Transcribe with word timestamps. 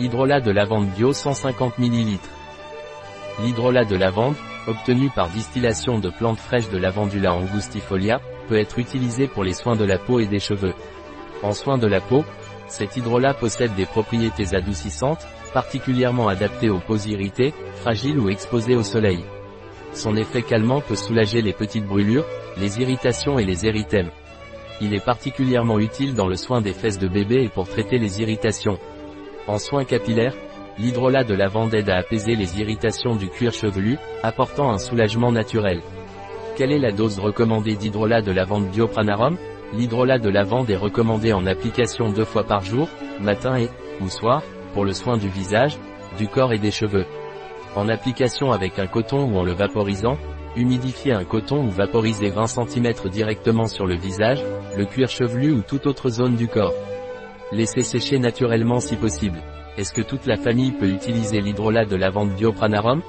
Hydrolat 0.00 0.40
de 0.40 0.50
lavande 0.50 0.88
bio 0.96 1.12
150 1.12 1.78
ml. 1.78 2.18
L'hydrolat 3.40 3.84
de 3.84 3.94
lavande, 3.94 4.34
obtenu 4.66 5.08
par 5.08 5.28
distillation 5.28 6.00
de 6.00 6.10
plantes 6.10 6.40
fraîches 6.40 6.68
de 6.68 6.78
lavandula 6.78 7.32
angustifolia, 7.32 8.20
peut 8.48 8.58
être 8.58 8.80
utilisé 8.80 9.28
pour 9.28 9.44
les 9.44 9.52
soins 9.52 9.76
de 9.76 9.84
la 9.84 9.98
peau 9.98 10.18
et 10.18 10.26
des 10.26 10.40
cheveux. 10.40 10.74
En 11.44 11.52
soins 11.52 11.78
de 11.78 11.86
la 11.86 12.00
peau, 12.00 12.24
cet 12.66 12.96
hydrolat 12.96 13.34
possède 13.34 13.76
des 13.76 13.86
propriétés 13.86 14.56
adoucissantes, 14.56 15.24
particulièrement 15.52 16.26
adaptées 16.26 16.70
aux 16.70 16.80
peaux 16.80 16.96
irritées, 16.96 17.54
fragiles 17.76 18.18
ou 18.18 18.30
exposées 18.30 18.74
au 18.74 18.82
soleil. 18.82 19.24
Son 19.92 20.16
effet 20.16 20.42
calmant 20.42 20.80
peut 20.80 20.96
soulager 20.96 21.40
les 21.40 21.52
petites 21.52 21.86
brûlures, 21.86 22.26
les 22.58 22.80
irritations 22.80 23.38
et 23.38 23.44
les 23.44 23.64
érythèmes. 23.64 24.10
Il 24.80 24.92
est 24.92 25.04
particulièrement 25.04 25.78
utile 25.78 26.16
dans 26.16 26.26
le 26.26 26.34
soin 26.34 26.60
des 26.60 26.72
fesses 26.72 26.98
de 26.98 27.06
bébé 27.06 27.44
et 27.44 27.48
pour 27.48 27.68
traiter 27.68 27.98
les 27.98 28.20
irritations. 28.20 28.80
En 29.46 29.58
soins 29.58 29.84
capillaires, 29.84 30.34
l'hydrolat 30.78 31.22
de 31.22 31.34
lavande 31.34 31.74
aide 31.74 31.90
à 31.90 31.98
apaiser 31.98 32.34
les 32.34 32.60
irritations 32.60 33.14
du 33.14 33.28
cuir 33.28 33.52
chevelu, 33.52 33.98
apportant 34.22 34.70
un 34.70 34.78
soulagement 34.78 35.32
naturel. 35.32 35.82
Quelle 36.56 36.72
est 36.72 36.78
la 36.78 36.92
dose 36.92 37.18
recommandée 37.18 37.74
d'hydrolat 37.74 38.22
de 38.22 38.32
lavande 38.32 38.70
biopranarum? 38.70 39.36
L'hydrolat 39.74 40.18
de 40.18 40.30
lavande 40.30 40.70
est 40.70 40.76
recommandé 40.76 41.34
en 41.34 41.46
application 41.46 42.08
deux 42.08 42.24
fois 42.24 42.44
par 42.44 42.64
jour, 42.64 42.88
matin 43.20 43.58
et 43.58 43.68
ou 44.00 44.08
soir, 44.08 44.42
pour 44.72 44.84
le 44.86 44.92
soin 44.92 45.18
du 45.18 45.28
visage, 45.28 45.76
du 46.16 46.26
corps 46.26 46.52
et 46.54 46.58
des 46.58 46.70
cheveux. 46.70 47.04
En 47.76 47.88
application 47.88 48.50
avec 48.50 48.78
un 48.78 48.86
coton 48.86 49.30
ou 49.30 49.36
en 49.36 49.42
le 49.42 49.52
vaporisant, 49.52 50.16
humidifier 50.56 51.12
un 51.12 51.24
coton 51.24 51.66
ou 51.66 51.70
vaporiser 51.70 52.30
20 52.30 52.46
cm 52.46 52.94
directement 53.10 53.66
sur 53.66 53.84
le 53.84 53.96
visage, 53.96 54.42
le 54.76 54.86
cuir 54.86 55.08
chevelu 55.08 55.52
ou 55.52 55.60
toute 55.60 55.86
autre 55.86 56.08
zone 56.08 56.36
du 56.36 56.48
corps. 56.48 56.72
Laissez 57.52 57.82
sécher 57.82 58.18
naturellement 58.18 58.80
si 58.80 58.96
possible. 58.96 59.38
Est-ce 59.76 59.92
que 59.92 60.02
toute 60.02 60.26
la 60.26 60.36
famille 60.36 60.72
peut 60.72 60.88
utiliser 60.88 61.40
l'hydrolat 61.40 61.84
de 61.84 61.96
lavande 61.96 62.30
biopranarum 62.34 63.02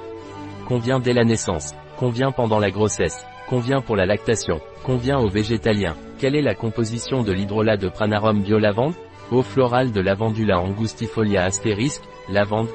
Convient 0.68 1.00
dès 1.00 1.12
la 1.12 1.24
naissance. 1.24 1.74
Convient 1.96 2.32
pendant 2.32 2.58
la 2.58 2.70
grossesse. 2.70 3.24
Convient 3.48 3.80
pour 3.80 3.96
la 3.96 4.04
lactation. 4.04 4.60
Convient 4.84 5.18
aux 5.18 5.28
végétaliens. 5.28 5.96
Quelle 6.18 6.34
est 6.34 6.42
la 6.42 6.54
composition 6.54 7.22
de 7.22 7.32
l'hydrolat 7.32 7.76
de 7.76 7.88
pranarum 7.88 8.42
bio-lavande? 8.42 8.94
Eau 9.30 9.42
florale 9.42 9.90
de 9.90 10.00
lavandula 10.00 10.60
angustifolia 10.60 11.44
astérisque, 11.44 12.04
lavande, 12.28 12.68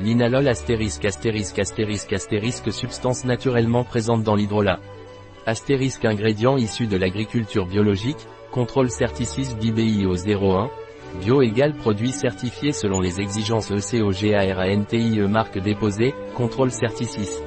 linalol 0.00 0.48
astérisque 0.48 1.04
astérisque 1.04 1.58
astérisque 1.58 2.12
astérisque 2.12 2.72
substance 2.72 3.24
naturellement 3.24 3.84
présente 3.84 4.22
dans 4.22 4.34
l'hydrolat. 4.34 4.80
Astérisque 5.46 6.04
ingrédient 6.04 6.56
issu 6.56 6.86
de 6.86 6.96
l'agriculture 6.96 7.66
biologique, 7.66 8.26
contrôle 8.52 8.90
certicis 8.90 9.54
BBIO 9.60 10.14
01, 10.14 10.70
bio 11.20 11.42
égal 11.42 11.74
produit 11.74 12.12
certifié 12.12 12.72
selon 12.72 13.00
les 13.00 13.20
exigences 13.20 13.70
ECOGARANTIE 13.70 15.20
marque 15.28 15.58
déposée, 15.58 16.14
contrôle 16.34 16.70
certicis. 16.70 17.40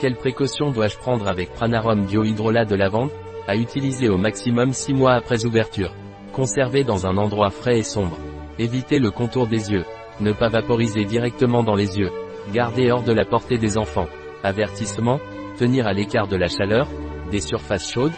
Quelles 0.00 0.16
précautions 0.16 0.70
dois-je 0.70 0.98
prendre 0.98 1.28
avec 1.28 1.52
Pranarum 1.52 2.04
biohydrolat 2.04 2.64
de 2.64 2.74
lavande 2.74 3.10
À 3.46 3.56
utiliser 3.56 4.08
au 4.08 4.16
maximum 4.16 4.72
6 4.72 4.94
mois 4.94 5.14
après 5.14 5.44
ouverture? 5.44 5.94
Conserver 6.32 6.84
dans 6.84 7.06
un 7.06 7.16
endroit 7.16 7.50
frais 7.50 7.78
et 7.78 7.84
sombre. 7.84 8.18
Éviter 8.58 8.98
le 8.98 9.10
contour 9.10 9.46
des 9.46 9.70
yeux. 9.70 9.84
Ne 10.20 10.32
pas 10.32 10.48
vaporiser 10.48 11.04
directement 11.04 11.62
dans 11.62 11.76
les 11.76 11.98
yeux. 11.98 12.10
Garder 12.52 12.90
hors 12.90 13.02
de 13.02 13.12
la 13.12 13.24
portée 13.24 13.58
des 13.58 13.78
enfants. 13.78 14.08
Avertissement. 14.42 15.20
Tenir 15.58 15.86
à 15.86 15.92
l'écart 15.92 16.26
de 16.26 16.36
la 16.36 16.48
chaleur, 16.48 16.88
des 17.30 17.40
surfaces 17.40 17.90
chaudes, 17.90 18.12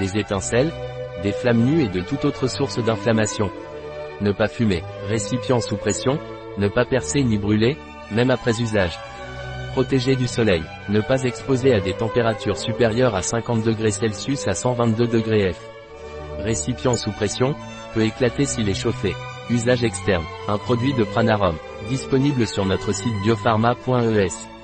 des 0.00 0.18
étincelles, 0.18 0.72
des 1.22 1.32
flammes 1.32 1.62
nues 1.62 1.84
et 1.84 1.88
de 1.88 2.00
toute 2.00 2.24
autre 2.24 2.48
source 2.48 2.82
d'inflammation. 2.82 3.50
Ne 4.20 4.32
pas 4.32 4.48
fumer. 4.48 4.82
Récipient 5.08 5.60
sous 5.60 5.76
pression. 5.76 6.18
Ne 6.58 6.68
pas 6.68 6.84
percer 6.84 7.22
ni 7.22 7.38
brûler, 7.38 7.76
même 8.10 8.30
après 8.30 8.60
usage. 8.60 8.98
Protéger 9.72 10.16
du 10.16 10.26
soleil. 10.26 10.62
Ne 10.88 11.00
pas 11.00 11.22
exposer 11.22 11.72
à 11.72 11.80
des 11.80 11.94
températures 11.94 12.56
supérieures 12.56 13.14
à 13.14 13.22
50 13.22 13.62
degrés 13.62 13.92
Celsius 13.92 14.48
à 14.48 14.54
122 14.54 15.06
degrés 15.06 15.52
F. 15.52 15.60
Récipient 16.40 16.96
sous 16.96 17.12
pression, 17.12 17.54
peut 17.94 18.04
éclater 18.04 18.46
s'il 18.46 18.68
est 18.68 18.74
chauffé. 18.74 19.14
Usage 19.48 19.84
externe. 19.84 20.24
Un 20.48 20.58
produit 20.58 20.94
de 20.94 21.04
Pranarum. 21.04 21.56
Disponible 21.88 22.46
sur 22.46 22.64
notre 22.66 22.92
site 22.92 23.14
biopharma.es. 23.24 24.59